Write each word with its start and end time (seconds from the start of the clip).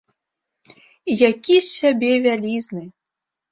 І 1.11 1.19
які 1.29 1.55
з 1.67 1.71
сябе 1.79 2.11
вялізны! 2.27 2.85